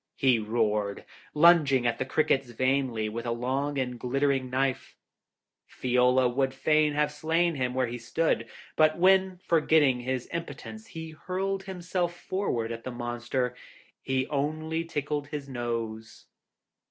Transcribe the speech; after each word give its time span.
he 0.15 0.39
roared, 0.39 1.05
lunging 1.35 1.85
at 1.85 1.99
the 1.99 2.05
crickets 2.05 2.49
vainly 2.49 3.07
with 3.07 3.23
a 3.27 3.31
long 3.31 3.77
and 3.77 3.99
glittering 3.99 4.49
knife. 4.49 4.95
Fiola 5.67 6.27
would 6.27 6.55
fain 6.55 6.93
have 6.93 7.11
slain 7.11 7.53
him 7.53 7.75
where 7.75 7.85
he 7.85 7.99
stood, 7.99 8.47
but 8.75 8.97
when, 8.97 9.37
forgetting 9.37 9.99
his 9.99 10.27
impotence, 10.33 10.87
he 10.87 11.11
hurled 11.11 11.61
himself 11.65 12.19
forward 12.19 12.71
at 12.71 12.83
the 12.83 12.89
monster, 12.89 13.55
he 14.01 14.25
only 14.29 14.83
tickled 14.83 15.27
his 15.27 15.47
nose. 15.47 16.25